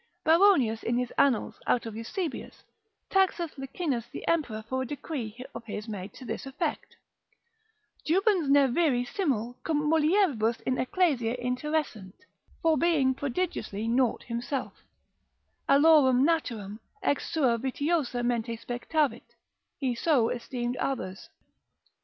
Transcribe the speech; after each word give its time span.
Baronius 0.25 0.81
in 0.81 0.97
his 0.97 1.13
Annals, 1.15 1.59
out 1.67 1.85
of 1.85 1.95
Eusebius, 1.95 2.63
taxeth 3.11 3.55
Licinius 3.55 4.07
the 4.07 4.27
emperor 4.27 4.63
for 4.67 4.81
a 4.81 4.85
decree 4.87 5.39
of 5.53 5.63
his 5.65 5.87
made 5.87 6.11
to 6.15 6.25
this 6.25 6.47
effect, 6.47 6.95
Jubens 8.03 8.49
ne 8.49 8.65
viri 8.65 9.05
simul 9.05 9.59
cum 9.63 9.91
mulieribus 9.91 10.59
in 10.61 10.79
ecclesia 10.79 11.35
interessent: 11.35 12.15
for 12.63 12.79
being 12.79 13.13
prodigiously 13.13 13.87
naught 13.87 14.23
himself, 14.23 14.73
aliorum 15.69 16.23
naturam 16.23 16.79
ex 17.03 17.31
sua 17.31 17.57
vitiosa 17.59 18.23
mente 18.25 18.53
spectavit, 18.57 19.35
he 19.77 19.93
so 19.93 20.29
esteemed 20.29 20.77
others. 20.77 21.29